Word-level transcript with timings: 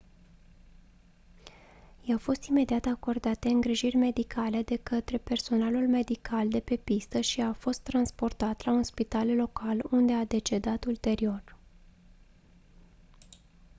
i-au 2.01 2.17
fost 2.17 2.43
imediat 2.43 2.85
acordate 2.85 3.47
îngrijiri 3.49 3.95
medicale 3.95 4.61
de 4.61 4.75
câtre 4.77 5.17
personalul 5.17 5.87
medical 5.87 6.47
de 6.49 6.59
pe 6.59 6.75
pistă 6.75 7.19
și 7.21 7.41
a 7.41 7.53
fost 7.53 7.79
transportat 7.81 8.63
la 8.65 8.71
un 8.71 8.83
spital 8.83 9.27
local 9.35 9.83
unde 9.91 10.13
a 10.13 10.25
decedat 10.25 10.83
ulterior 10.85 11.55